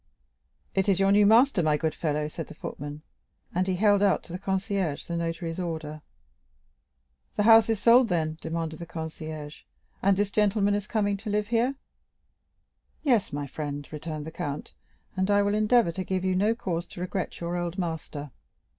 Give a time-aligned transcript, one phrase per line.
[0.73, 3.03] "It is your new master, my good fellow," said the footman.
[3.53, 6.01] And he held out to the concierge the notary's order.
[7.35, 9.61] "The house is sold, then?" demanded the concierge;
[10.01, 11.75] "and this gentleman is coming to live here?"
[13.03, 14.73] "Yes, my friend," returned the count;
[15.15, 18.31] "and I will endeavor to give you no cause to regret your old master."